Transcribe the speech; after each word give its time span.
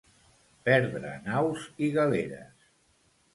Perdre 0.69 1.11
naus 1.27 1.67
i 1.89 1.91
galeres. 1.99 2.67